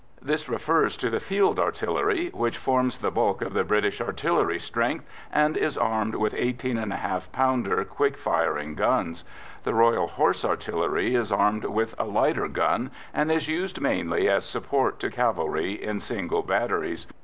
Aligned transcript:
This 0.19 0.49
refers 0.49 0.97
to 0.97 1.11
the 1.11 1.19
field 1.19 1.59
artillery, 1.59 2.29
which 2.33 2.57
forms 2.57 2.97
the 2.97 3.11
bulk 3.11 3.43
of 3.43 3.53
the 3.53 3.63
British 3.63 4.01
artillery 4.01 4.57
strength, 4.57 5.05
and 5.31 5.55
is 5.55 5.77
armed 5.77 6.15
with 6.15 6.33
18½ 6.33 7.31
pounder 7.31 7.85
quick 7.85 8.17
firing 8.17 8.73
guns. 8.73 9.23
The 9.63 9.75
Royal 9.75 10.07
Horse 10.07 10.43
Artillery 10.43 11.13
is 11.13 11.31
armed 11.31 11.65
with 11.65 11.93
a 11.99 12.05
lighter 12.05 12.47
gun, 12.47 12.89
and 13.13 13.31
is 13.31 13.47
used 13.47 13.79
mainly 13.79 14.27
as 14.27 14.43
support 14.43 14.99
to 15.01 15.11
cavalry 15.11 15.73
in 15.73 15.99
single 15.99 16.41
batteries. 16.41 17.05